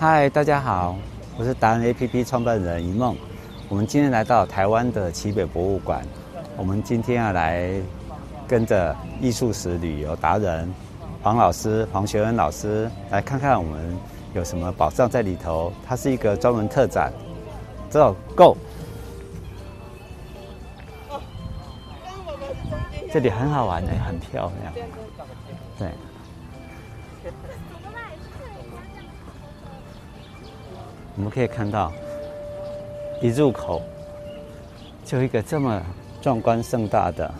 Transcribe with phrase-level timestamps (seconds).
[0.00, 0.96] 嗨，大家好，
[1.36, 3.16] 我是达人 APP 创办人一梦。
[3.68, 6.06] 我们今天来到台湾的奇北博物馆，
[6.56, 7.68] 我们今天要来
[8.46, 10.72] 跟着艺术史旅游达人
[11.20, 13.98] 黄老师黄学恩老师来看看我们
[14.34, 15.72] 有什么宝藏在里头。
[15.84, 17.12] 它是一个专门特展，
[17.90, 18.56] 走，Go！
[23.12, 24.72] 这里很好玩的，很漂亮，
[25.76, 25.88] 对。
[31.18, 31.92] 我们可以看到，
[33.20, 33.82] 一入口
[35.04, 35.82] 就一个这么
[36.22, 37.34] 壮观盛大的，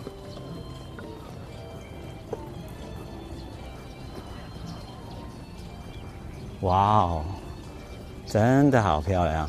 [6.62, 7.24] 哇哦，
[8.26, 9.48] 真的好漂亮，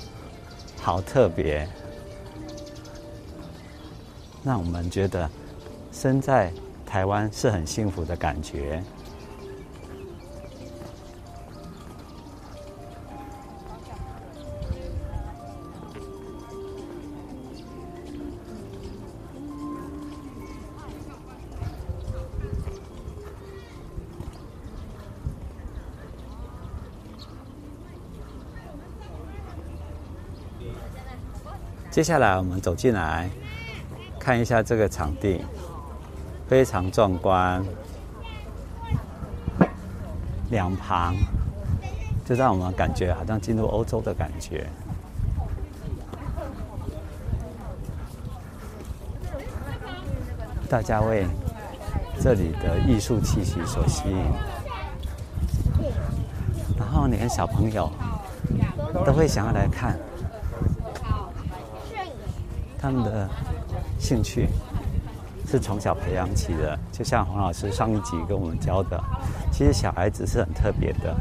[0.79, 1.67] 好特别，
[4.43, 5.27] 让我们觉得
[5.91, 6.53] 身在
[6.85, 8.83] 台湾是很幸福的感觉。
[31.91, 33.27] 接下来我们走进来，
[34.19, 35.43] 看一下这个场地，
[36.47, 37.63] 非常壮观。
[40.51, 41.15] 两旁
[42.25, 44.67] 就让我们感觉好像进入欧洲的感觉。
[50.69, 51.25] 大家为
[52.21, 54.15] 这里的艺术气息所吸引，
[56.77, 57.91] 然后连小朋友
[59.05, 59.97] 都会想要来看。
[62.89, 63.29] 他们的
[63.99, 64.49] 兴趣
[65.45, 68.99] 是从小培养起的，就像黄老师上一集跟我们教的，
[69.51, 71.15] 其实小孩子是很特别的，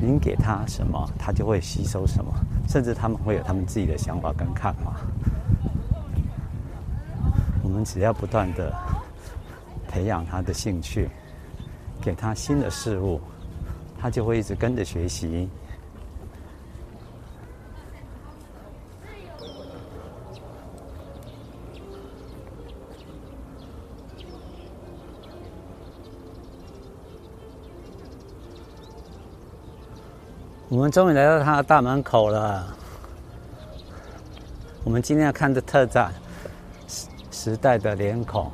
[0.00, 2.32] 您给他什么，他就会吸收什么，
[2.66, 4.96] 甚至他们会有他们自己的想法跟看法。
[7.62, 8.74] 我们只要不断的
[9.86, 11.10] 培养他的兴趣，
[12.00, 13.20] 给他新的事物，
[14.00, 15.46] 他就会一直跟着学习。
[30.86, 32.64] 们终于来到他的大门口了。
[34.84, 36.12] 我们今天要看的特展，
[36.86, 38.52] 时时代的脸孔，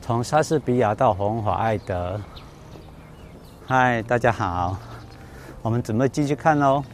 [0.00, 2.20] 从莎士比亚到红华爱德。
[3.66, 4.76] 嗨，大家好，
[5.62, 6.84] 我们准备继续看喽。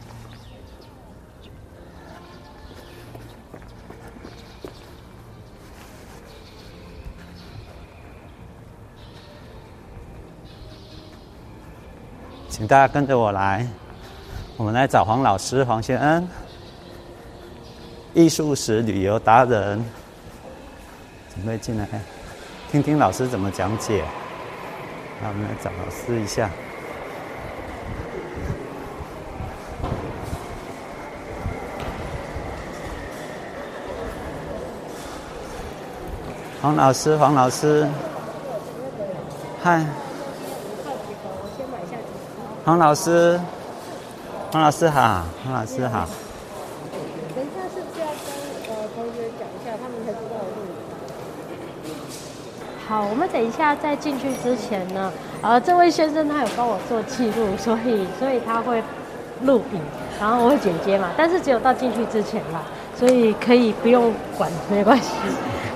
[12.49, 13.67] 请大家跟着我来。
[14.61, 16.27] 我们来找黄老师黄先恩，
[18.13, 19.83] 艺术史旅游达人，
[21.33, 21.87] 准备进来
[22.71, 24.05] 听听老师怎么讲解。
[25.19, 26.47] 那我们来找老师一下。
[36.61, 37.89] 黄老师，黄老师，
[39.63, 39.83] 嗨。
[42.63, 43.39] 黄老师。
[44.51, 46.05] 黄老师好，黄老师好。
[47.33, 48.27] 等一下是不是要跟
[48.67, 51.95] 呃同学讲一下，他们才知道录影？
[52.85, 55.09] 好，我们等一下在进去之前呢，
[55.41, 58.83] 呃，这位先生他有帮我做记录，所以所以他会
[59.43, 59.79] 录影，
[60.19, 62.61] 然后我会剪接嘛，但是只有到进去之前啦，
[62.99, 65.11] 所以可以不用管，没关系。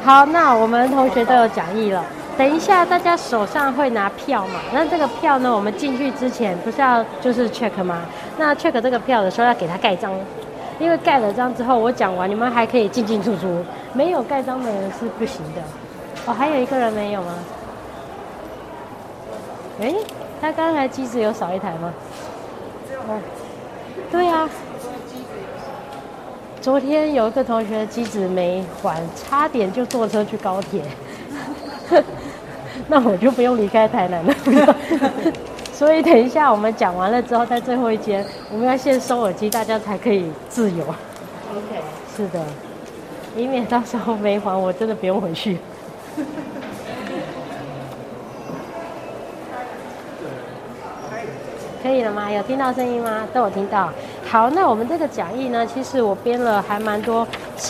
[0.04, 2.04] 好，那我们同学都有讲义了。
[2.38, 4.60] 等一下，大家手上会拿票嘛？
[4.74, 5.56] 那这个票呢？
[5.56, 8.02] 我们进去之前不是要就是 check 吗？
[8.38, 10.12] 那 check 这个票的时候要给他盖章，
[10.78, 13.64] 因为盖了章之后，我讲完你们还可以进进出出，
[13.94, 15.62] 没有盖章的人是不行的。
[16.26, 17.34] 哦，还有一个人没有吗？
[19.80, 19.96] 诶，
[20.42, 21.94] 他刚才机子有少一台吗？
[23.08, 23.20] 哦，
[24.12, 24.50] 对啊。
[26.60, 30.82] 昨天有一个同学机子没还，差点就坐车去高铁。
[32.88, 34.34] 那我就不用离开台南了，
[35.74, 40.84] 所以等一下我们讲完了之后，在最后一间，我们要先收耳机，大家才可以自由。
[40.86, 41.82] OK，
[42.16, 42.40] 是的，
[43.36, 45.58] 以免到时候没还，我真的不用回去。
[51.82, 52.32] 可以了吗？
[52.32, 53.28] 有听到声音吗？
[53.34, 53.90] 都有听到。
[54.36, 57.26] 好，那我们这个讲义呢，其实我编了还蛮多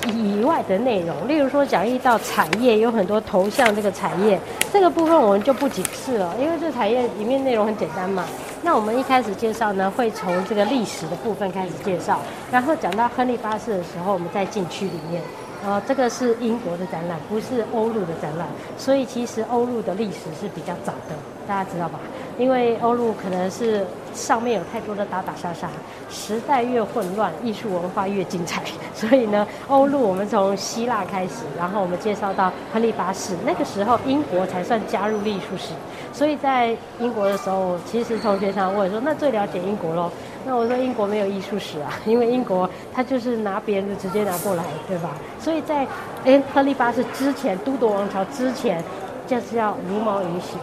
[0.08, 4.40] 以外的内容，例如说讲义到产业有很多头像，这个产业
[4.74, 8.26] 这个部分我们就不解释了，因为这产业里面内容很简单嘛。
[8.64, 12.20] 那我们一开始介绍呢，会从这个历史的部分开始介绍，
[12.52, 15.22] 然后讲到亨利八世的时候，我们再进去里面。
[15.64, 18.48] 呃，这个是英国的展览，不是欧陆的展览，
[18.78, 21.16] 所以其实欧陆的历史是比较早的，
[21.48, 22.00] 大家知道吧？
[22.38, 25.70] 因为欧陆可能是上面有太多的打打杀杀，
[26.10, 28.62] 时代越混乱，艺术文化越精彩。
[28.94, 35.74] 所以呢，欧陆我们从希腊开始，然后我们介绍到亨利八世，那个时候英国才算加入艺术史。
[36.14, 40.10] 所以在英国的时候，其实同学常问说，那最了解英国喽？
[40.46, 45.10] 那我说英国没有艺术史啊， 因为英国他就是拿别人的直接拿过来，对吧？
[45.40, 45.86] 所以在
[46.24, 48.82] 诶亨利八世之前，都铎王朝之前，
[49.28, 50.56] 就是要茹毛饮血，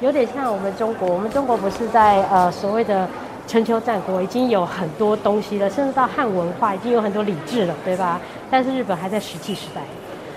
[0.00, 1.08] 有点像我们中国。
[1.08, 3.08] 我们中国不是在呃所谓的
[3.46, 8.20] 春秋战国已经有很多东西了，甚至到汉文化已经有很多礼制了，对吧？
[8.50, 9.80] 但是日本还在石器时代，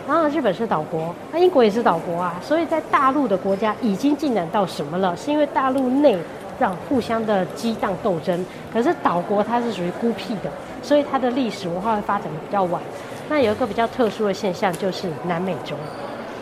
[0.08, 5.16] 然后日本是岛国，那英国也是岛国啊，所以在大陆的国家已经进展到什么了？
[5.16, 6.18] 是因为大陆内。
[6.60, 10.52] 让互相的激荡斗争，可是岛国它是属于孤僻的，
[10.84, 12.80] 所以它的历史文化会发展的比较晚。
[13.28, 15.76] 那有一个比较特殊的现象，就是南美洲。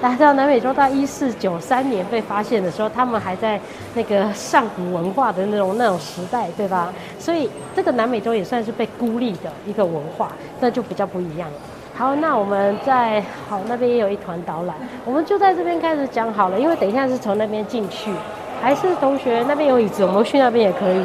[0.02, 3.60] 大家知道南美洲到一四九三年被发现的时候，他们还在
[3.94, 6.92] 那个上古文化的那种那种时代，对吧？
[7.20, 11.48] 所以这个南美洲也算是被孤立的一个文化，那就比较不一样。
[11.94, 14.76] 好，那我们在好那边也有一团导览，
[15.06, 18.12] 我们就在这边开始讲好了，因为等一下是从那边进去。
[18.60, 21.04] 还是同学那边有椅子，我们去那边也可以。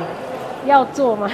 [0.67, 1.31] 要坐吗？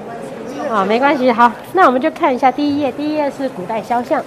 [0.70, 1.32] 啊，没关系。
[1.32, 2.92] 好，那我们就看一下第一页。
[2.92, 4.22] 第一页是古代肖像，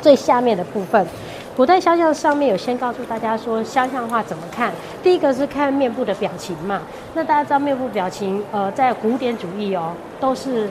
[0.00, 1.06] 最下面的部分。
[1.54, 4.72] 古代肖像上面有先告诉大家说肖像画怎么看。
[5.02, 6.80] 第一个是看面部的表情嘛。
[7.14, 10.66] 那大家知道面部表情，呃，在古典主义哦，都是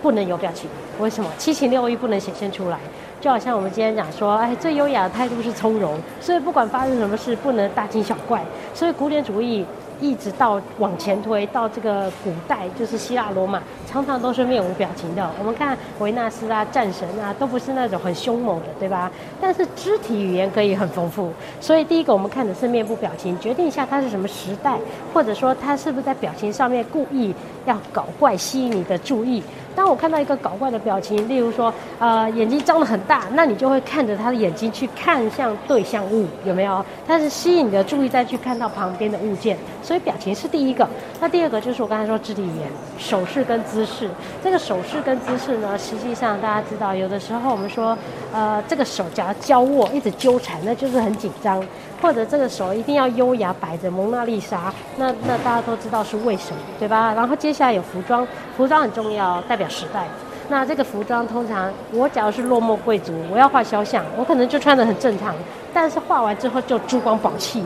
[0.00, 0.70] 不能有表情。
[1.00, 1.28] 为什么？
[1.38, 2.78] 七情六欲不能显现出来。
[3.20, 8.44] 就好像我们今天讲说，哎，最优雅的态度是从容，所以不管发生什么事，不能大惊小怪。
[8.72, 9.66] 所以古典主义
[10.00, 13.60] 一直到往前推到这个古代，就是希腊罗马，
[13.92, 15.30] 常常都是面无表情的。
[15.38, 19.12] 我们看维纳斯啊、战神啊，都不是那种很凶猛的，对吧？
[19.38, 21.30] 但是肢体语言可以很丰富。
[21.60, 24.78] 所以第一个我们看的是面部表情，决定一下他是什么时代，
[25.12, 27.34] 或者说他是不是在表情上面故意
[27.66, 29.42] 要搞怪，吸引你的注意。
[29.74, 36.84] 当我看到一个搞怪的表情，例如说，呃，眼睛张得很大，那你就会看着他的眼睛去看向对象物，有没有？
[37.06, 39.56] 它是吸引你的注意，再去看到旁边的物件。
[39.82, 40.88] 所以表情是第一个。
[41.20, 44.08] 那第二个就是我刚才说肢体语言、手势跟姿势。
[44.42, 47.96] 这个手势跟姿势呢，实际上大家知道，有的时候我们说，
[48.32, 51.62] 呃，这个手只要交握，一直纠缠，那就是很紧张。
[52.02, 57.14] 或者这个手一定要优雅摆着蒙娜丽莎，那那大家都知道是为什么，对吧？
[57.14, 58.26] 然后接下来有服装，
[58.56, 60.04] 服装很重要，代表时代。
[60.48, 65.32] 那这个服装通常，我假如是落寞贵族，我要画肖像，我可能就穿的很正常，
[65.72, 67.62] 但是画完之后就珠光宝气、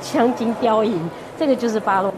[0.00, 2.14] 镶金雕银，这个就是巴洛。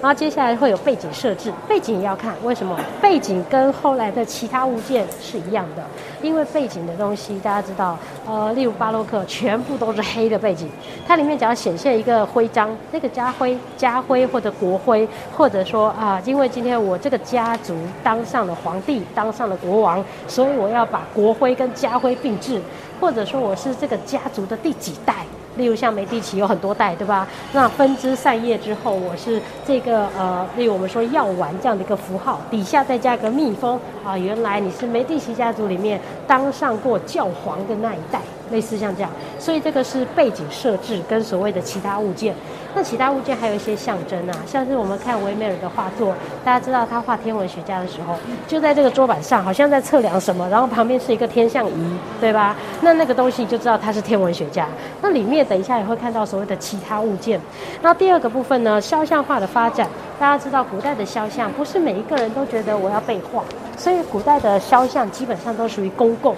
[0.00, 2.78] 然后接下来会有背景设置，背景也要看，为什么？
[3.00, 5.82] 背景跟后来的其他物件是一样的，
[6.22, 10.68] 因为背景的东西大家知道，呃，例如巴洛克全部都是黑的背景，
[11.06, 22.60] 它里面只要显现一个徽章，那个家徽、家徽或者国徽，或者说啊，因为今天我这个家族当上了皇帝，当上了国王，所以我要把国徽跟家徽并置，
[23.00, 25.14] 或者说我是这个家族的第几代。
[25.56, 27.26] 例如像梅地奇有很多代，对吧？
[27.52, 38.20] 那分支散叶之后，我是这个呃，例如我们说药丸这样的一个符号，底下再加一个蜜蜂啊，原来你是梅地奇家族里面当上过教皇的那一代。
[38.50, 42.34] 类似像这样，所以这个是背景设置跟所谓的其他物件。
[42.74, 48.14] 那其他物件还有一些象征啊，像是我们看维梅尔的画作，大家知道他画天文学家的时候，
[48.46, 52.54] 就在这个桌板上，好像在测量什么，然后旁边是一个天象仪，对吧？
[52.82, 54.68] 那那个东西就知道他是天文学家。
[55.00, 57.40] 那里面等一下也会看到所谓的其他物件。
[57.80, 59.88] 那第二个部分呢，肖像画的发展，
[60.18, 63.42] 大家知道古代的肖像不是每一个人都觉得我要被画，
[63.78, 66.36] 所以古代的肖像基本上都属于公共。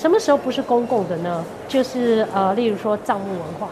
[0.00, 1.44] 什么时候不是公共的呢？
[1.68, 3.68] 就是呃，例如说葬墓文化，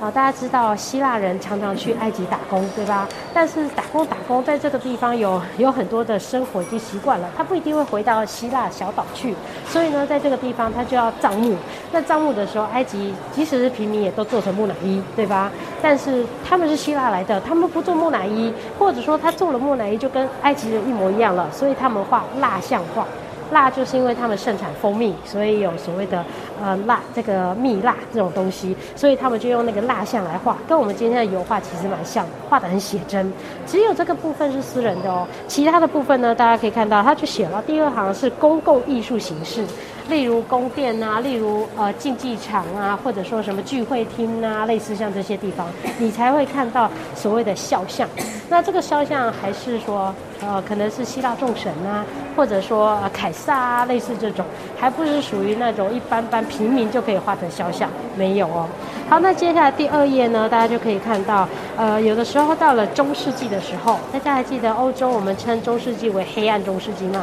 [0.00, 3.06] 啊，大家知道希腊人常常去埃及打工，对吧？
[3.34, 9.34] 但是打工打工在这个地方有有很多的生活已经习惯了，他不一定会回到希腊小岛去，
[9.68, 11.54] 所以呢，在这个地方他就要葬墓。
[11.92, 15.52] 那葬墓的时候，埃及即使是平民也都做成木乃伊，对吧？
[15.82, 23.06] 但是他们是希腊来的，他们不做木乃伊，或者说他做了木乃伊就跟埃及人一模一样了，所以他们画蜡像画。
[23.50, 26.24] 蜡就是因为他们盛产蜂蜜，所以有所谓的
[26.62, 33.32] 呃蜡这个蜜蜡这种东西，所以他们就用那个蜡像来画，跟我们今天的油画其实蛮像的，画得很写真。
[33.66, 39.64] 只有这个部分是私人的哦，其他的部分呢，大家可以看到，他就写了第二行是公共艺术形式，
[40.08, 45.66] 例如宫殿啊，例如呃竞技场啊，或者说什么聚会厅啊，类似像这些地方，
[45.98, 48.08] 你才会看到所谓的肖像。
[48.48, 52.04] 那这个肖像还是说，呃，可能是希腊众神啊，
[52.36, 54.46] 或者说、呃、凯撒啊，类似这种，
[54.78, 58.68] 还不是属于那种一般般平民就可以画成肖像，没有哦。
[59.08, 67.20] 好，那接下来第二页呢，大家就可以看到，呃，有的时候到了中世纪的时候，大家还记得欧洲我们称中世纪为黑暗中世纪吗？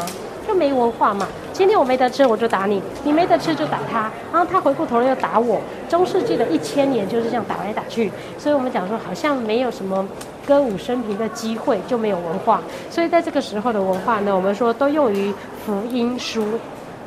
[0.48, 1.28] 就没文化嘛。
[1.52, 4.12] 今天我没得吃，我就打你；你没得吃就打他。
[4.32, 5.62] 然后他回过头来又打我。
[5.88, 8.12] 中世纪的一千年就是这样打来打去。
[8.38, 10.08] 所以我们讲说，好像没有什么
[10.48, 12.62] 歌舞升平的机会，就没有文化。
[12.90, 15.34] 所以在这个时候的文化呢，我们说都用于
[15.66, 16.44] 福音书。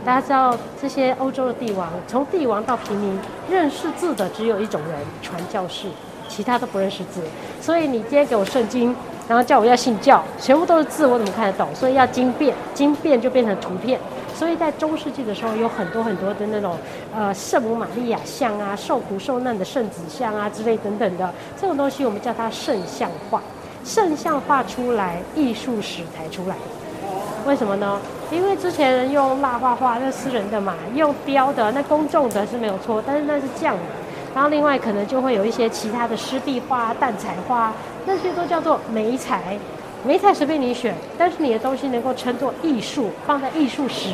[0.04, 3.18] 大家知道这些欧洲的帝王，从帝王到平民，
[3.50, 4.90] 认识字的只有一种人——
[5.20, 5.88] 传教士，
[6.28, 7.20] 其他都不认识字。
[7.60, 8.94] 所以你今天给我圣经。
[9.28, 11.68] 然后叫我要信教，全部都是字，我怎么看得懂？
[11.74, 13.98] 所以要经变，经变就变成图片。
[14.34, 16.76] 所以在中世纪的时候，有很多很多的那种
[17.14, 23.40] 呃圣母玛利亚像啊，受苦受难的圣子像啊之类等等的这种东西，我们叫它圣像画。
[23.82, 26.54] 圣像画出来，艺术史才出来。
[27.46, 27.98] 为什么呢？
[28.30, 33.74] 因为之前用蜡画画，那私人的嘛，用雕的，那公众的是没有错，但是那是匠。
[34.34, 37.72] 然后另外可能就会有一些其他的湿壁画、蛋彩画。
[38.06, 39.58] 那些都叫做美材，
[40.04, 44.10] 美材随便你选，但是你的东西能够称作艺术，放在艺术史，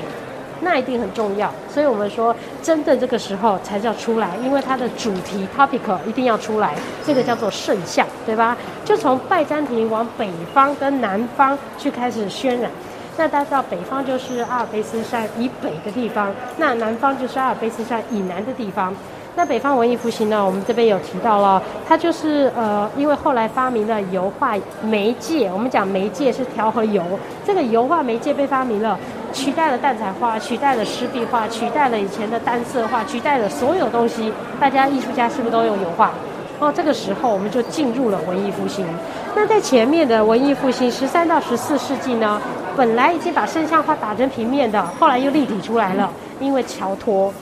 [0.63, 1.53] 那一定很重要。
[1.69, 8.57] 所以我们说，真的这个时候才叫出来，因为它的主题 topic 一定要出来，这个叫做圣像，对吧？
[8.85, 12.71] 就从拜占庭往北方跟南方去开始渲染。
[13.19, 18.95] 那大家知道，北方就是阿尔卑斯山以北的地方，那南方就是阿尔卑斯山以南的地方。
[19.35, 20.45] 那北方文艺复兴呢？
[20.45, 27.03] 我们这边有提到了，它就是呃，因为后来发明了油画媒介，我们讲媒介是调和油，
[27.43, 28.99] 这个油画媒介被发明了，
[29.33, 34.31] 取代了蛋彩画，取代了湿壁画，取代了以前的单色画，取代了所有东西。
[34.61, 36.11] 大家艺术家是不是都用油画？
[36.59, 38.85] 哦，这个时候我们就进入了文艺复兴。
[39.35, 42.39] 那在前面的文艺复兴，十三到十四世纪呢，
[42.77, 47.33] 本来已经把圣像画打成平面的，后来又立体出来了，因为乔托。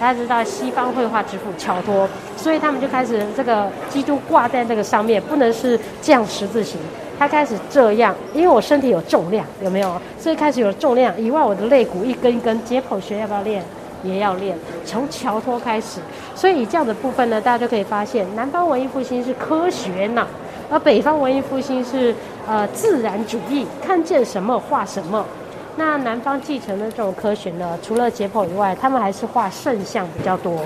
[0.00, 6.80] 大家知道西方绘画之父乔托，所以他们就开始这个基督挂在这个上面，不能是这样十字形，
[7.18, 10.00] 他开始这样，因为我身体有重量，有没有？
[10.18, 13.62] 所以开始有重量以外，我的肋骨一根一根，解剖学要不要练？
[14.02, 14.56] 也要练。
[14.86, 16.00] 从乔托开始，
[16.34, 20.26] 所以以这样的部分呢，大家就可以发现，南方文艺复兴是科学脑，
[20.70, 22.14] 而北方文艺复兴是
[22.48, 25.22] 呃自然主义，看见什么画什么。
[25.80, 30.60] 那南方继承的这种科学呢，除了解剖以外，他们还是画圣像比较多。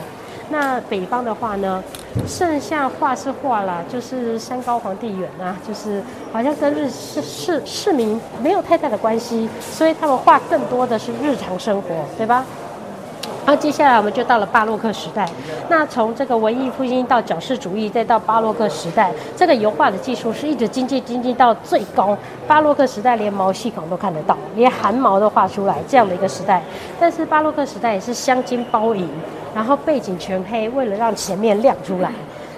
[0.51, 1.81] 那北方的话呢，
[2.27, 6.03] 圣像画是画了，就是山高皇帝远啊，就是
[6.33, 12.45] 好像跟日市市市民没有太大的关系，所以他们画更多的是日常生活，对吧？
[13.47, 15.29] 然后接下来我们就到了巴洛克时代。
[15.69, 22.17] 那从这个文艺复兴到矫饰主义，再到巴洛克时代，这个油画的技术是一直精进精进到最高。
[22.47, 26.63] 巴洛克时代连毛细孔都看得到，连汗毛都画出来这样的一个时代。
[26.99, 29.07] 但是巴洛克时代也是镶金包银，
[29.55, 32.11] 然后背景全黑，为了让前面亮出来。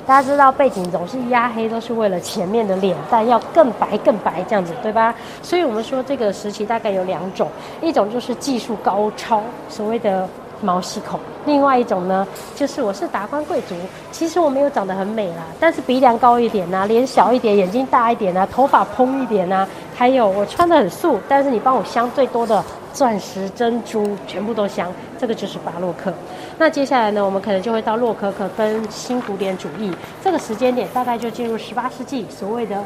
[0.06, 5.12] 大家知道背景总是压黑，都是为了前面的脸蛋要更白更白这样子，对吧？
[5.42, 7.48] 所以我们说这个时期大概有两种，
[7.82, 10.28] 一种就是技术高超，所谓的。
[10.60, 13.75] 毛细孔，另外一种呢，就是我是达官贵族，
[14.10, 26.12] 其实我没有长得很美啦，但是鼻梁高一点呐、脸小一点，眼睛大一点呐、头发蓬一点呐、还有我穿得很素，但是你帮我镶最多的钻石珍珠，全部都镶，这个就是巴洛克。
[26.58, 29.92] 那接下来呢，我们可能就会到洛可可跟新古典主义，
[30.25, 32.82] 这个时间点大概就进入十八世纪，所谓的。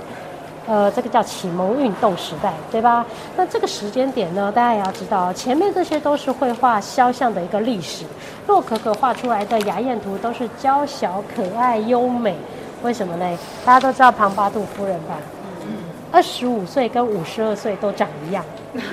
[0.71, 3.05] 呃，这个叫启蒙运动时代，对吧？
[3.37, 8.05] 那这个时间点呢，大家也要知道，前面这些都是绘画肖像的一个历史。
[8.47, 12.37] 洛可可画出来的雅宴图都是娇小、可爱、优美，
[12.85, 13.39] 为什么呢？
[13.65, 15.17] 大家都知道庞巴杜夫人吧？
[16.13, 18.45] 二十五岁跟五十二岁都长一样，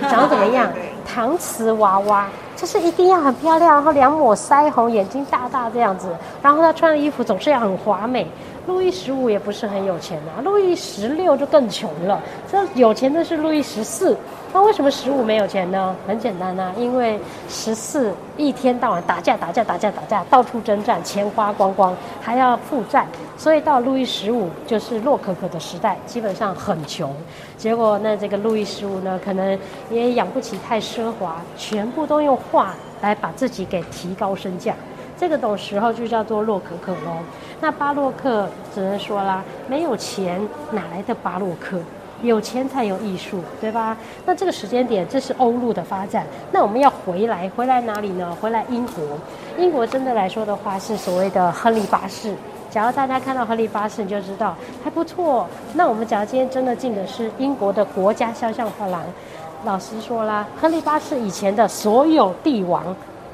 [0.10, 0.67] 长怎么样？
[1.07, 6.10] 搪瓷娃娃，就是一定要很漂亮，然后两抹腮红，眼睛大大这样子，
[6.41, 8.27] 然后她穿的衣服总是要很华美。
[8.67, 12.21] 路易十五也不是很有钱啊，路易十六就更穷了。
[12.51, 14.15] 这有钱的是路易十四，
[14.53, 15.95] 那为什么十五没有钱呢？
[16.05, 23.07] 很简单啊，因为十四一天到晚打架打架打架打架，到处征战，钱花光光，还要负债，
[23.38, 27.15] 所以到路易十五就是洛可可的时代，基本上很穷。
[27.57, 29.57] 结果那这个路易十五呢，可能
[29.89, 34.75] 也养不起太奢华，全部都用画来把自己给提高身价。
[35.19, 37.17] 这个懂时候就叫做洛可可喽。
[37.59, 40.39] 那巴洛克只能说啦，没有钱
[40.71, 41.79] 哪来的巴洛克？
[42.24, 43.95] 有钱才有艺术，对吧？
[44.25, 46.25] 那这个时间点，这是欧陆的发展。
[46.51, 48.36] 那我们要回来，回来哪里呢？
[48.41, 49.03] 回来英国。
[49.55, 52.33] 英国真的来说的话，是所谓的亨利八世。
[52.71, 55.47] 假如大家看到亨利八世，你就知道还不错。
[55.75, 59.03] 那我们假如今天真的进的是英国的国家肖像画廊，
[59.63, 62.83] 老实说啦，亨利八世以前的所有帝王，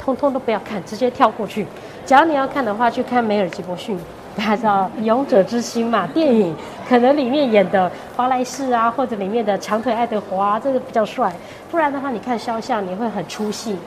[0.03, 1.65] 通通都不要看，直接跳过去。
[2.05, 3.98] 假如你要看的话，去看梅尔吉伯逊。
[4.36, 6.07] 大家知道《勇者之心》嘛？
[6.07, 6.53] 电影
[6.89, 11.31] 可能里面演的华莱士啊，或者里面的长腿爱德华，这个比较帅。
[11.69, 13.77] 不然的话，你看肖像你会很出戏，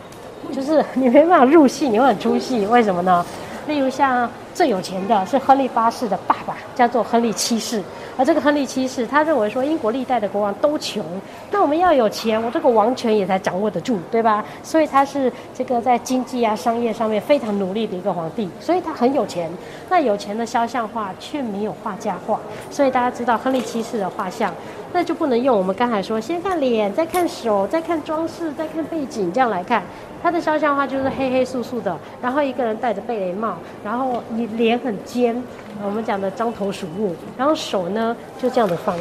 [0.52, 2.64] 就是你没办法入戏，你会很出戏。
[2.66, 3.26] 为什么呢？
[3.66, 7.82] 例如像最有钱的是亨利八世的爸爸，叫做亨利七世。
[8.16, 11.04] 而这个亨利七世，他认为说英国历代的国王都穷，
[11.50, 14.44] 那我们要有钱，我这个王权也才掌握得住，对吧？
[14.62, 19.50] 所以他是这个在经济啊、商业上面非常努力的一个皇帝，所以他很有钱。
[19.88, 24.52] 那有钱的肖像画却没有画家画，所以大家知道亨利七世的画像，
[24.92, 29.82] 那就不能用我们刚才说先看脸，再看手，再看装饰，再看背景这样来看。
[30.22, 35.40] 他的肖像画就是黑黑素素的，然后一个人戴着贝雷帽，然后你脸很尖，
[35.84, 38.96] 我们讲的獐头鼠目，然后手呢就这样子放，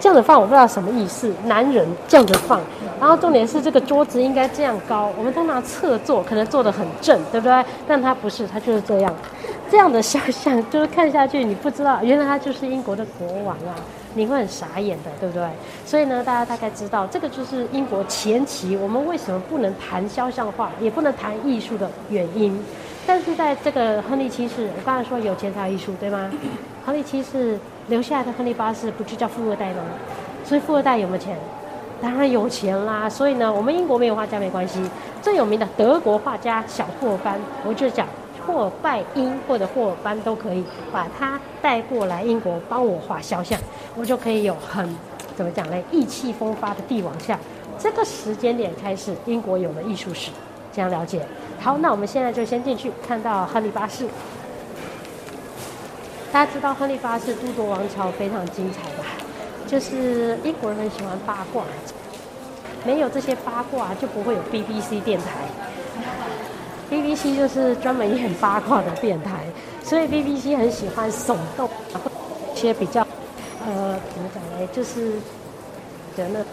[0.00, 2.60] 这样子放我不知道什么意思，男人这样子放，
[2.98, 7.64] 然后重点是这个桌子应该这样高，我们通常侧坐可能坐得很正，对不对？
[7.86, 9.14] 但他不是，他就是这样，
[9.70, 13.76] 这样的肖像就是看下去你不知道，原来他就是英国的国王啊。
[14.16, 15.46] 你会很傻眼的，对不对？
[15.84, 22.58] 所以呢，大家大概知道这个就是英国前期我们为什么不能谈肖像画，也不能谈艺术的原因。
[23.06, 26.30] 但是在这个亨利七世，我刚才说有钱才有艺术，对吗？
[26.86, 27.58] 亨利七世
[27.88, 29.82] 留下来的亨利八世不就叫富二代吗？
[30.44, 31.36] 所以富二代有没有钱？
[32.00, 33.08] 当然有钱啦。
[33.08, 34.80] 所以呢，我们英国没有画家没关系。
[35.20, 38.06] 最有名的德国画家小霍尔班，我就讲。
[38.46, 43.58] 霍尔拜因或者霍尔班都可以把他带过来英国帮我画肖像，
[43.96, 44.88] 我就可以有很
[45.36, 45.76] 怎么讲呢？
[45.90, 47.38] 意气风发的帝王像。
[47.78, 50.30] 这个时间点开始，英国有了艺术史，
[50.72, 51.26] 这样了解。
[51.60, 54.06] 好，那我们现在就先进去看到亨利八世。
[56.32, 59.04] 大家知道亨利八世都铎王朝非常精彩吧？
[59.66, 61.64] 就是英国人很喜欢八卦，
[62.84, 65.26] 没有这些八卦就不会有 BBC 电台。
[66.90, 69.44] BBC 就是专门演八卦的电台，
[69.82, 72.10] 所以 BBC 很喜欢耸动，然后
[72.54, 73.00] 一些比较，
[73.66, 74.68] 呃，怎么讲呢？
[74.72, 75.12] 就是
[76.16, 76.44] 人呢，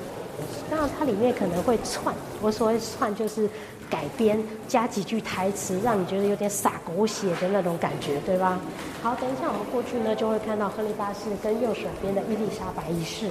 [0.69, 3.49] 当然它里面可能会串，我所谓串就是。
[3.93, 8.59] 改编加几句台词，让你觉得有点洒狗血的那种感觉，对吧？
[9.03, 13.27] 好，等一下我们过去呢，就会看到亨利八世跟右手边的伊丽莎白一世。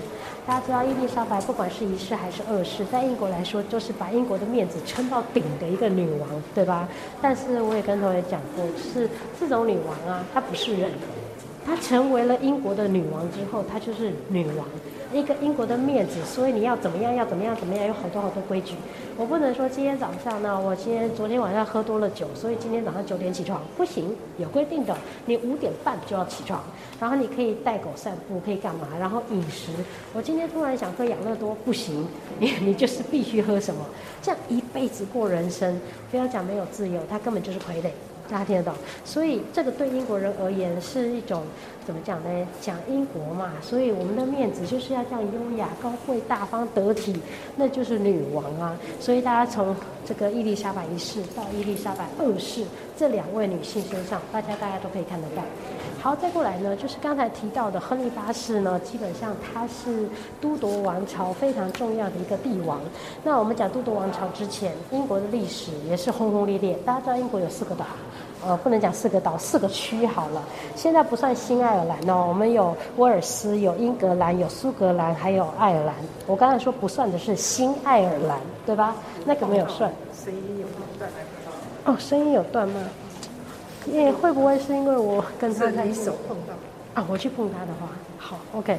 [0.46, 6.88] 大家知道伊丽莎白不管是一世还是二世，在英国来说都是把英国的面子撑到顶的一个女王，对吧？
[7.20, 10.92] 但是我也跟同学讲过，是这种女王啊，她不是人，
[11.66, 14.64] 她成为了英国的女王之后，她就是女王。
[15.12, 18.74] 一个英国的面子，所以你要怎么样，要怎么样，怎么样，有好多好多规矩。
[19.16, 24.96] 我不能说今天早上呢，我今天昨天晚上喝多了酒，所以今天早上九点起床，不行，有规定的，
[25.26, 26.62] 你五点半就要起床。
[26.98, 28.88] 然后你可以带狗散步，可以干嘛？
[28.98, 29.70] 然后饮食，
[30.14, 32.06] 我今天突然想喝养乐多，不行，
[32.38, 33.84] 你你就是必须喝什么？
[34.22, 35.78] 这样一辈子过人生，
[36.10, 37.90] 不要讲没有自由，他根本就是傀儡。
[38.30, 38.72] 大家听得懂？
[39.04, 41.42] 所以这个对英国人而言是一种
[41.84, 42.46] 怎么讲呢？
[42.60, 47.20] 讲英国嘛，所以我们的面子就是要这样优雅、高贵、大方、得体，
[47.56, 48.76] 那就是女王啊。
[49.00, 49.74] 所以大家从
[50.06, 52.64] 这个伊丽莎白一世到伊丽莎白二世
[52.96, 55.42] 这两位女性身上，大家大家都可以看得到。
[56.00, 60.08] 好，再过来呢，就是刚才提到的亨利八世呢，基本上他是
[60.40, 62.80] 都铎王朝非常重要的一个帝王。
[63.22, 66.76] 那我们讲都铎王朝之前，英国的历史也是轰轰烈烈。
[66.84, 67.86] 大家知道英国有四个岛，
[68.44, 70.42] 呃，不能讲四个岛，四个区好了。
[70.74, 75.94] 现在不算新爱尔兰哦，我们有威尔斯、有英格兰、有苏格兰，还有爱尔兰。
[76.26, 78.96] 我刚才说不算的是新爱尔兰，对吧？
[79.24, 79.92] 那个没有算。
[80.24, 80.66] 声音有
[80.98, 81.10] 断
[81.84, 82.80] 哦，声音有断吗？
[83.86, 86.54] 也、欸、会不会是因为我跟他在一手碰到
[86.94, 87.06] 啊？
[87.08, 88.78] 我去碰他的话，好，OK。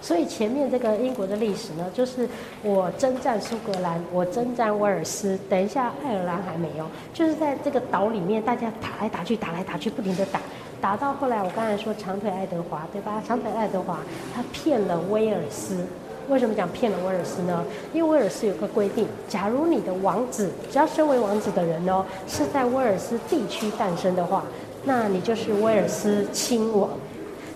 [0.00, 2.28] 所以前面这个英国的历史呢，就是
[2.62, 10.40] 我征战苏格兰，我征战威尔斯，等一下爱尔兰还没有，就是在这个岛里面，大家打来打去，打来打去，不停地打，
[10.80, 13.22] 打到后来，我刚才说长腿爱德华，对吧？
[13.26, 13.98] 长腿爱德华
[14.34, 15.84] 他骗了威尔斯。
[16.28, 17.64] 为什么讲骗了威尔斯呢？
[17.92, 24.44] 因为威尔斯有个规定，假如你的王子，只要身为王子的人哦，是在威尔斯地区诞生的话，
[24.84, 26.88] 那你就是威尔斯亲王。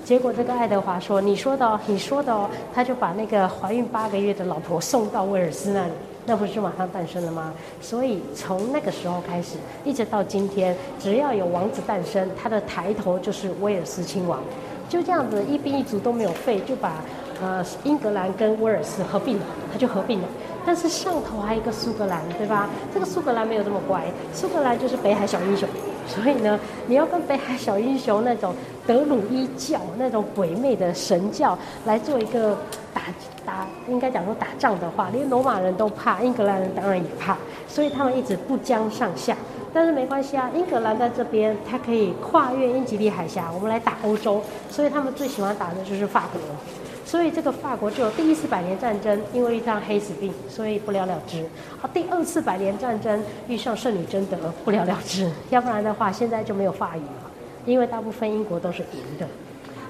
[0.04, 5.92] 结果这个爱德华说：“你说的，你说的。”他就把那个怀孕八个月的老婆送到威尔斯那里，
[6.26, 7.52] 那不是马上诞生了吗？
[7.80, 14.40] 所以从那个时候开始，一直到今天，只要有王子诞生，他的抬头就是威尔斯亲王。
[14.88, 16.92] 就这样子，一兵一卒都没有废，就把。
[17.42, 20.28] 呃，英格兰跟威尔斯合并了，他就合并了。
[20.64, 22.70] 但是上头还有一个苏格兰，对吧？
[22.94, 25.68] 这个苏格兰没有这么乖，苏格兰就是北海小英雄，
[26.06, 28.54] 所以呢，你要跟北海小英雄那种
[28.86, 32.56] 德鲁伊教那种鬼魅的神教来做一个
[32.92, 33.02] 打
[33.44, 37.36] 打，应该讲说打仗的话，连罗马人都怕，英格兰人当然也怕，
[37.66, 39.36] 所以他们一直不相上下。
[39.72, 44.40] 但是没关系啊，英格兰在这边，它可以跨越英吉利海峡，我们来打欧洲，
[44.70, 46.40] 所以他们最喜欢打的就是法国。
[47.14, 51.44] 所以这个法国就有第一次百年战争，因为一场黑死病，所以不了了之。
[51.80, 55.30] 好，第二次百年战争遇上圣女贞德，不了了之。
[55.50, 57.30] 要不然的话，现在就没有法语了，
[57.66, 59.24] 因为大部分英国都是赢的。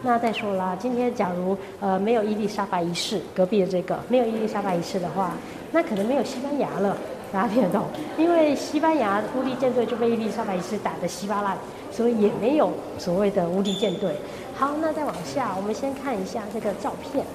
[0.03, 5.33] 那再说啦，今天假如呃没有伊丽莎白一世，隔壁的这个没有伊丽莎白一世的话，
[5.73, 6.95] 那可能没有西班牙了。
[7.33, 7.87] 大家听得懂？
[8.19, 11.57] 因为西班牙无敌舰队就被伊丽莎白一世打得稀巴烂，
[11.91, 14.15] 所以也没有所谓的无敌舰队。
[14.57, 17.27] 好，那再往下，我们先看一下这个照片，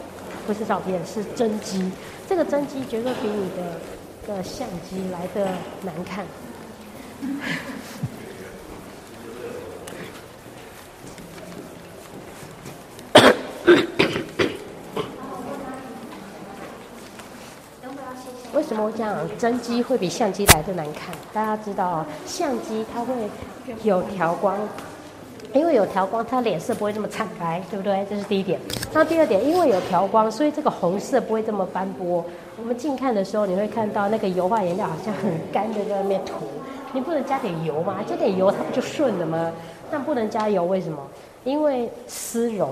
[0.48, 1.92] 不是照片，是真机。
[2.28, 3.80] 这个真机绝对比你的
[4.28, 5.52] 的相机来的
[5.84, 6.26] 难看。
[18.54, 21.14] 为什么我讲真机会比相机来的难看？
[21.34, 23.14] 大家知道，相机它会
[23.84, 24.58] 有调光。
[25.54, 28.06] 因为有调光，它脸色不会这么惨白，对不对？
[28.10, 28.60] 这是第一点。
[28.94, 32.24] 那第二点，因为有调光，所以这个红色不会这么斑驳。
[32.58, 36.46] 我们近看的时候，你会看到那个油画颜料好像很干的在外面涂。
[36.94, 37.98] 你不能加点油吗？
[38.08, 39.52] 加点油它不就顺了吗？
[39.90, 41.00] 但不能加油，为什么？
[41.44, 42.70] 因为丝绒。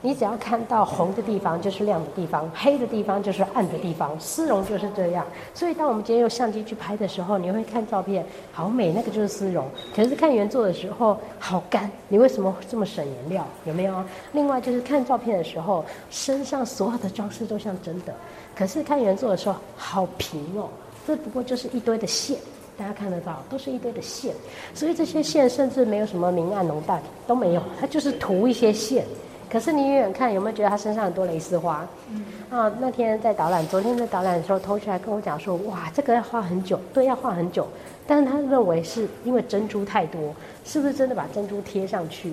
[0.00, 5.26] 你只要看到红的地方就是亮的地方，黑的地方就是暗的地方，丝绒就是这样。
[5.52, 9.66] 所以当我们今天用相机去拍的时候，你会看照片好美，那个就是丝绒。
[9.96, 13.44] 可是看原作的时候好干，你为什么这么省颜料？
[13.64, 14.04] 有没有？
[14.30, 18.14] 另外就是看照片的时候，身上所有的装饰都像真的，
[18.54, 20.68] 可是看原作的时候好平哦，
[21.08, 22.38] 这不过就是一堆的线，
[22.76, 24.32] 大家看得到，都是一堆的线。
[24.74, 29.04] 所以这些线甚至没有什么明暗浓淡都没有，它就是涂一些线。
[29.50, 31.86] 可是你远远看有没有觉得他身上很多蕾丝花？
[32.10, 37.66] 嗯，啊，那天在导览，昨天在导览的时候，同学还跟我讲说，哇，这个要画很久，对，要画很久。
[38.06, 40.34] 但是他认为是因为珍珠太多，
[40.64, 42.32] 是不是真的把珍珠贴上去？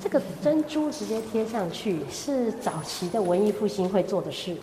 [0.00, 4.56] 这个珍珠直接贴上去是早期的文艺复兴会做的事，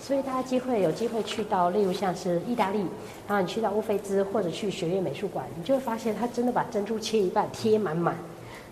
[0.00, 2.78] 所以大家机会有机会去到，例如像是意大利，
[3.28, 8.16] 然后你去到乌菲兹或者去学院美术馆，你就会发现他真的把珍珠切一半贴满满，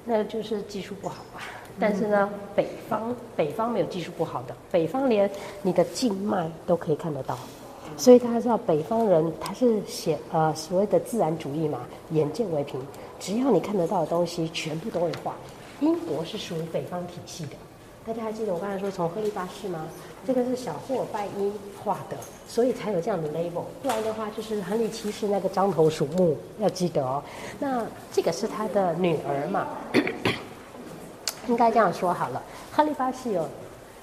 [0.05, 1.41] 那就是技术不好吧。
[1.81, 5.29] 但是呢，北方北方没有技术不好的，北方连
[5.63, 7.39] 你的静脉都可以看得到，
[7.97, 12.79] 所以大家知道北方人他是写呃所谓的自然主义嘛，眼见为凭，
[13.19, 15.35] 只要你看得到的东西，全部都会画。
[15.81, 17.53] 英国是属于北方体系的，
[18.07, 19.87] 大家还记得我刚才说从亨利八世吗？
[20.27, 21.51] 这个是小霍尔拜因
[21.83, 22.17] 画的，
[22.47, 27.23] 所以才有这样的 label，不然的话就是亨利七世那个獐头鼠目，要记得哦。
[27.59, 29.69] 那这个是他的女儿嘛？
[31.51, 33.45] 应该这样说好了，亨利八世有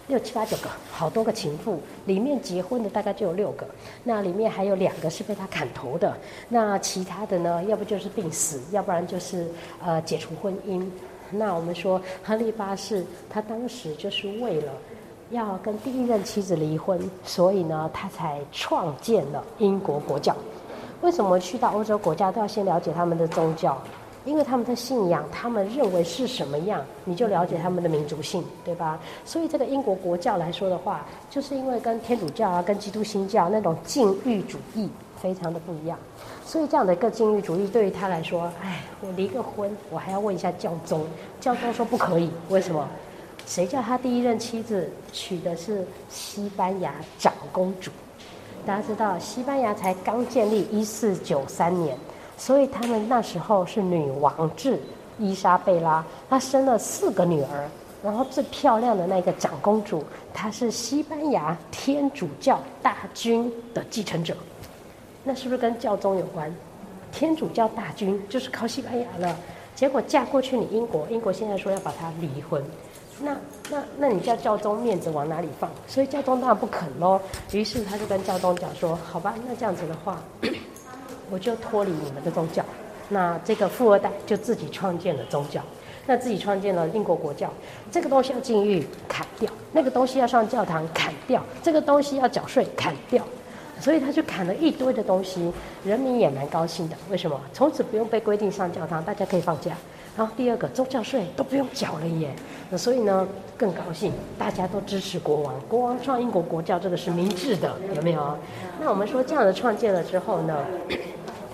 [0.07, 3.65] 六七八九个，好多个情妇，里面结婚的大概就有六个，
[4.03, 6.13] 那里面还有两个是被他砍头的，
[6.49, 9.47] 那其他的呢，要不就是病死，要不然就是
[9.81, 10.85] 呃解除婚姻。
[11.31, 14.73] 那我们说亨利八世他当时就是为了
[15.29, 20.35] 要跟第一任妻子离婚，所以呢他才创建了英国国教。
[21.01, 23.77] 为什么去到欧洲国家都要先了解他们的宗教？
[24.27, 28.99] 因为他们的信仰，他们认为是什么样，你就了解他们的民族性，对吧？
[29.23, 35.97] 所以这个英国国教来说的话，就是因为跟天主教啊、跟基督新教那种禁欲主义非常的不一样，
[36.45, 41.07] 所以这样的一个禁欲主义对于他来说，哎，我离个婚，我还要问一下教宗，
[41.39, 42.85] 教宗说不可以，为什么？
[43.45, 47.89] 谁叫他第一任妻子娶的是西班牙长公主？
[48.65, 51.97] 大家知道，西班牙才刚建立一四九三年。
[52.37, 54.79] 所以他们那时候是女王制，
[55.17, 57.67] 伊莎贝拉她生了四个女儿，
[58.03, 64.37] 然后最漂亮的那个长公主，她是西班牙天主教大军的继承者，
[65.23, 66.55] 那是不是跟教宗有关？
[67.11, 69.35] 天主教大军就是靠西班牙了，
[69.75, 72.63] 结果嫁过去你英国，英国现在说要把她离婚，
[73.19, 73.35] 那
[73.71, 75.71] 那那你叫教宗面子往哪里放？
[75.87, 77.19] 所以教宗当然不肯喽，
[77.51, 80.21] 于是他就跟教宗讲说：好吧，那这样子的话。
[81.29, 82.63] 我就脱离你们的宗教，
[83.09, 85.61] 那这个富二代就自己创建了宗教，
[86.05, 87.51] 那自己创建了英国国教，
[87.91, 93.23] 这个东西要禁欲砍掉，那个东西要上教堂砍掉，这个东西要缴税砍掉，
[93.79, 95.51] 所以他就砍了一堆的东西，
[95.83, 96.95] 人民也蛮高兴的。
[97.09, 97.39] 为什么？
[97.53, 99.71] 从此不用被规定上教堂，大家可以放假。
[100.15, 102.33] 然后第二个，宗教税都不用缴了耶，
[102.71, 108.35] 那所以呢更高兴，大家都支持国王，国王创英国国教，这个是明智的，有没有？
[108.81, 110.57] 那我们说这样的创建了之后呢？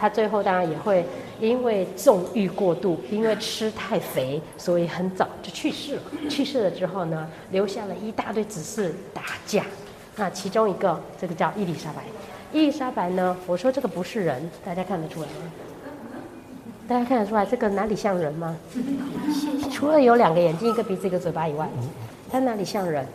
[0.03, 1.05] 他最后当然也会
[1.39, 6.01] 因为纵欲过度，因为吃太肥，所以很早就去世了。
[6.29, 9.63] 去世了之后呢，留下了一大堆子嗣打架。
[10.17, 12.03] 那其中一个，这个叫伊丽莎白。
[12.51, 15.33] 伊丽莎白呢，我说这个不是人，大家看得出来吗？
[16.85, 18.57] 大家看得出来这个哪里像人吗？
[19.71, 21.65] 除了有两个眼睛、一个鼻子、一个嘴巴以外，
[22.29, 23.07] 它哪里像人？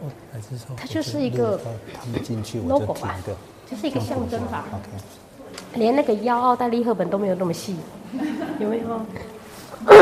[0.75, 1.61] 它就是一个
[2.67, 3.15] logo 吧，
[3.71, 4.65] 就是一个象征吧。
[5.75, 7.77] 连那个腰，奥黛丽赫本都没有那么细，
[8.59, 8.85] 有没有？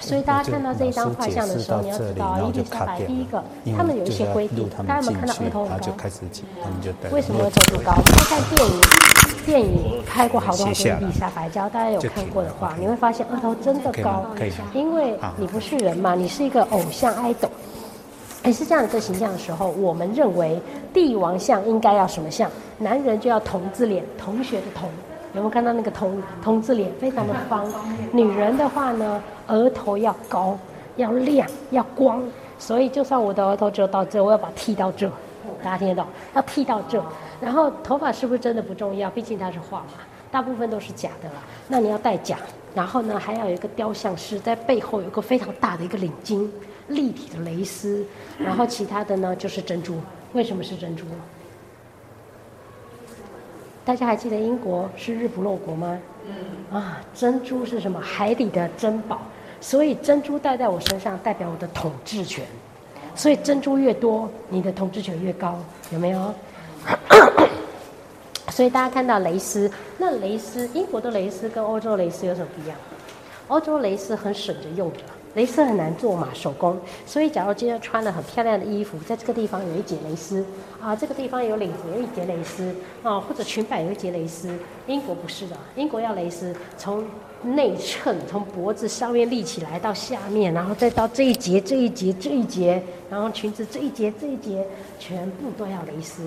[0.00, 3.42] 所以大家看到这一张画像的时候，你要知道，伊丽莎白第一个，
[3.76, 4.68] 他们有一些规定。
[4.86, 5.86] 大家有没有看到额头很高？
[7.10, 7.92] 为什么额头不高？
[7.96, 8.80] 因为在电影，
[9.44, 14.24] 电影拍过好多好多伊丽莎白，只要大家有看过的话，你会发现额头真的高，
[14.72, 17.48] 因为你不是人嘛，你是一个偶像 idol。
[18.44, 20.60] 你是这样一个形象的时候，我们认为
[20.94, 22.48] 帝王像应该要什么像？
[22.78, 24.88] 男人就要童字脸，同学的童。
[25.34, 27.70] 有没有看到那个童童字脸，非常的方。
[28.12, 30.58] 女人的话呢，额头要高，
[30.96, 32.22] 要亮，要光。
[32.58, 35.10] 所以就算我的额头只有到这，我要把它剃到这。
[35.62, 36.06] 大家听得懂？
[36.34, 37.02] 要剃到这。
[37.40, 39.10] 然后头发是不是真的不重要？
[39.10, 39.94] 毕竟它是画嘛，
[40.30, 41.34] 大部分都是假的啦。
[41.68, 42.38] 那你要戴假，
[42.74, 46.48] 然后呢，还要有一个雕像师在背后有个非常大的一个领巾，
[46.88, 48.04] 立体的蕾丝。
[48.38, 49.96] 然后其他的呢就是珍珠。
[50.32, 51.04] 为什么是珍珠？
[53.86, 55.96] 大家还记得英国是日不落国吗？
[56.26, 56.76] 嗯。
[56.76, 58.00] 啊，珍珠是什么？
[58.00, 59.20] 海底的珍宝，
[59.60, 62.44] 所以珍珠戴在我身上代表我的统治权，
[63.14, 65.56] 所以珍珠越多，你的统治权越高，
[65.92, 66.34] 有没有？
[68.50, 72.76] 所以大家看到蕾丝，那蕾丝，英国的蕾丝跟欧洲蕾丝有什么不一样？
[73.48, 74.98] 欧洲蕾丝很省着用的。
[75.34, 80.42] 蕾丝很难做嘛，手工，所以假如今天穿了很漂亮的衣服，在这个地方有一节蕾丝
[80.80, 84.48] 啊，这个地方有领子有一节蕾丝啊，或者裙摆有一节蕾丝。
[84.86, 87.04] 英国不是的，英国要蕾丝从
[87.42, 94.66] 内衬，从脖子上面立起来到下面，然后再到这一节这一节这一节，然后裙子这一节这一节
[94.98, 96.22] 全部都要蕾丝。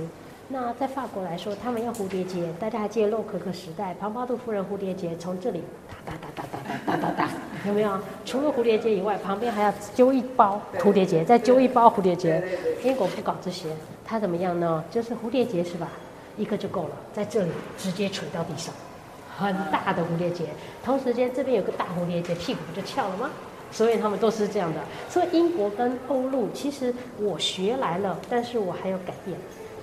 [0.51, 7.29] 那在法国来说，他们要蝴蝶结，大家还记得洛可可时代，庞巴杜夫人蝴蝶结从这里哒哒哒哒哒哒哒哒，
[7.67, 7.99] 有没有？
[8.25, 12.43] 除了蝴蝶结以外，旁边还要揪一包蝴蝶结，再揪一包蝴蝶结。
[12.83, 13.67] 英国不搞这些，
[14.03, 14.83] 它怎么样呢？
[14.89, 15.87] 就是蝴蝶结是吧？
[16.35, 18.73] 一个就够了，在这里直接垂到地上，
[19.37, 20.45] 很大的蝴蝶结。
[20.83, 23.29] 同时间这边有个大蝴蝶结，屁股不就翘了吗？
[23.71, 24.79] 所以他们都是这样的。
[25.07, 29.37] 所以英国跟欧陆，其实我学来了，但是我还有改变。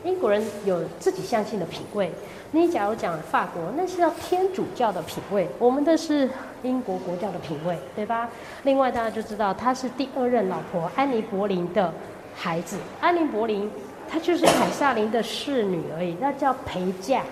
[0.06, 2.12] 英国人有自己相信的品味，
[2.52, 6.30] 你假如讲法国，那是要天主教的品味，我们的是
[6.62, 8.28] 英国国教的品味，对吧？
[8.62, 11.92] 另外大家就知道他是第二任老婆安妮·博林的
[12.36, 13.68] 孩子，安妮·博林
[14.08, 17.22] 她就是凯撒琳的侍女而已，那叫陪嫁，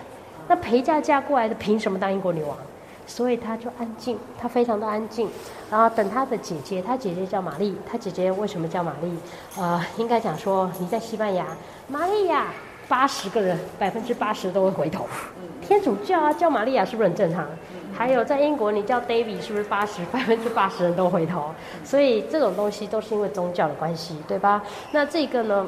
[0.48, 2.56] 那陪嫁嫁过来的凭什么当英国女王？
[3.06, 5.28] 所以她就安静，她非常的安静，
[5.70, 9.16] 然后等她的姐姐，她姐姐叫玛丽，她姐姐为什么叫玛丽？
[9.56, 11.46] 呃，应该讲说你在西班牙，
[11.86, 12.46] 玛利亚，
[12.88, 15.06] 八十个人，百分之八十都会回头。
[15.60, 17.46] 天主教啊，叫玛利亚是不是很正常？
[17.96, 21.50] 还有在英国，你叫 David 是不是八十， 百分之八十人都回头？
[21.84, 24.62] 所以这种东西都是因为宗教的关系，对吧？
[24.92, 25.66] 那这个呢，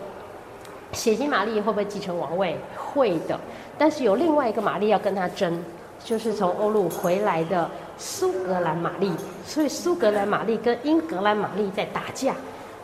[0.92, 2.58] 血腥玛丽会不会继承王位？
[2.76, 3.38] 会的，
[3.78, 5.62] 但是有另外一个玛丽要跟他争。
[6.04, 9.10] 就是从欧陆回来的苏格兰玛丽，
[9.44, 12.32] 所以苏格兰玛丽跟英格兰玛丽在打架。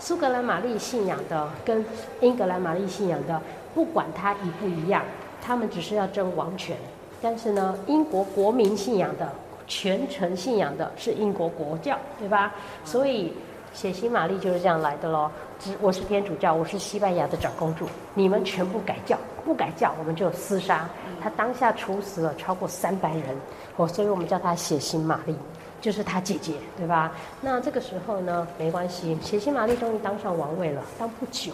[0.01, 1.85] 苏格兰玛丽信仰的跟
[2.21, 3.41] 英格兰玛丽信仰的，
[3.75, 5.03] 不管他一不一样，
[5.41, 6.77] 他们只是要争王权。
[7.21, 9.33] 但是呢，英国国民信仰的、
[9.67, 12.55] 全城信仰的是英国国教，对吧？
[12.85, 13.33] 所以。
[13.75, 15.31] 血腥玛丽就是这样来的喽。
[15.59, 20.87] 只我是天主教，我是西班牙的长公主，你们全部改教，不改教我们就厮杀。
[21.23, 23.35] 他当下处死了超过三百人，
[23.77, 25.35] 我，所以我们叫他血腥玛丽，
[25.81, 27.13] 就是他姐姐，对吧？
[27.41, 31.51] 那这个时候呢，没关系，血腥玛丽终于当上王位了，当不久，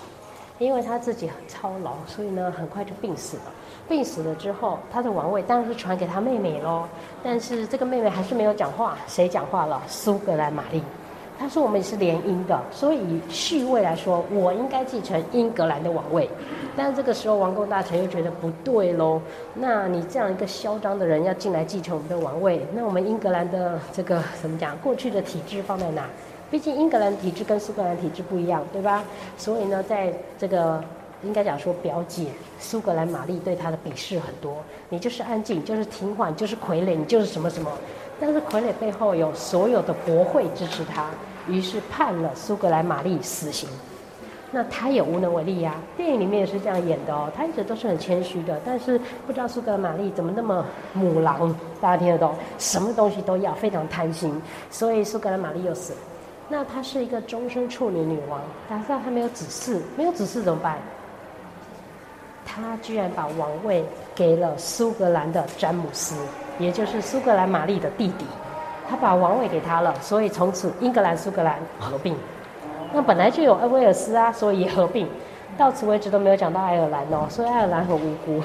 [0.59, 3.45] 因为他自己很操劳，所以呢，很快就病死了。
[3.89, 6.85] 病死了之后，他的王位当然是传给他妹妹喽。
[7.23, 9.83] 但是这个妹妹还是没有讲话，谁讲话了？
[9.87, 10.83] 苏格兰玛丽。
[11.41, 16.29] 他说：“我们也是联姻的，所以以序位来说，我应该继承英格兰的王位。
[16.77, 19.23] 但这个时候，王公大臣又觉得不对喽。
[19.55, 24.77] 那你这样一个嚣张的人要进来继承我们的王位，那我们英格兰的这个怎么讲？
[24.79, 26.09] 过去的体制放在哪？
[26.51, 29.05] 毕竟英格兰体制跟苏格兰体制不一样，对吧？
[29.37, 30.83] 所以呢，在这个
[31.23, 32.27] 应该讲说，表姐
[32.59, 34.57] 苏格兰玛丽对他的鄙视很多。
[34.89, 37.71] 你就是安静，就是听话，就是傀儡，你就是什么什么。
[38.21, 41.07] 但是傀儡背后有所有的国会支持他。”
[41.49, 43.67] 于是判了苏格兰玛丽死刑，
[44.51, 52.35] 那他也无能为力呀、电影里面也是这样演的哦，他一直都是很谦虚的，但是不知道苏格兰玛丽怎么那么母狼，大家听得懂？
[52.59, 55.99] 什么东西都要，非常贪心，所以苏格兰玛丽又死了。
[56.49, 60.79] 那她是一个终身处女女王，大家知道她没有子嗣，没有子嗣怎么办？
[62.47, 63.85] 她居然把王位
[64.15, 66.17] 给了苏格兰的詹姆斯，
[66.59, 68.25] 也就是苏格兰玛丽的弟弟。
[68.91, 72.17] 他把王位给他了，所以从此英格兰、苏格兰合并。
[72.91, 75.07] 那本来就有威尔斯啊，所以也合并。
[75.59, 78.43] 到此为止都没有讲到爱尔兰哦，所以爱尔兰很无辜，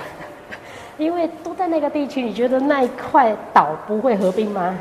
[0.99, 4.77] 因为都在那个地区，你觉得那一块岛不会合并吗？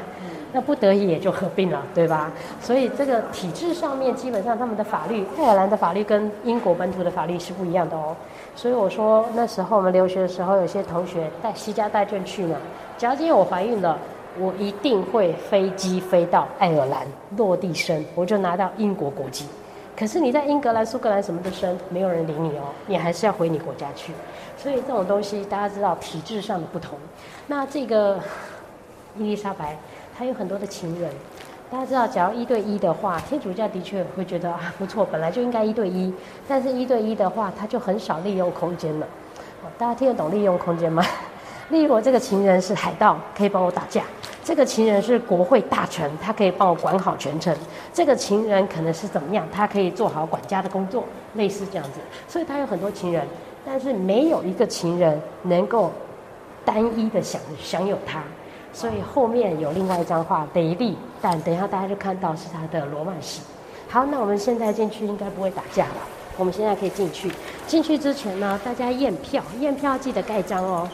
[0.53, 2.31] 那不得已也就合并了，对吧？
[2.61, 8.15] 所以这个体制上面，基本上他们的法律，爱尔兰的法律跟英国本土的法律是不一样的哦。
[8.55, 12.57] 所以我说那时候我们留学的时候，有些同学带西家带眷去呢。
[12.97, 13.99] 假如今天我怀孕了。
[14.41, 19.45] 我一定会飞机飞到爱尔兰落地生，我就拿到英国国籍。
[19.95, 24.11] 可是你在英格兰、苏格兰什么的生，没有人理你哦，你还是要回你国家去。
[24.57, 26.99] 所以这种东西大家知道体制上的不同。
[27.47, 28.19] 那这个
[29.19, 29.77] 伊丽莎白，
[30.23, 31.11] 他有很多的情人。
[31.69, 36.15] 大家知道，假如一对一的话，天主教的确会觉得啊不错，本来就应该一对一。
[36.47, 39.07] 但是一对一的话，他就很少利用空间了。
[39.77, 41.05] 大家听得懂利用空间吗？
[41.71, 44.03] 例如我这个情人是海盗，可以帮我打架；
[44.45, 47.53] 这个情人是国会大臣，他可以帮我管好全城；
[47.93, 51.05] 这个情人可能是怎么样，他可以做好管家的工作，
[51.35, 51.99] 类似这样子。
[52.29, 53.27] 所以他有很多情人，
[53.67, 55.91] 但是没有一个情人能够
[56.65, 58.23] 单一的享享有他。
[58.73, 63.41] 所以后面有另外一张画雷利，但等一下大家就看到是他的罗曼史。
[63.89, 65.97] 好，那我们现在进去应该不会打架了。
[66.39, 67.31] 我们现在可以进去。
[67.67, 70.89] 进去之前呢，大家验票，验票记得盖章哦。